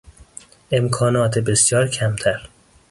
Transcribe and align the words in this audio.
امکانات 0.71 1.37
بسیار 1.39 1.87
کمتر 1.87 2.49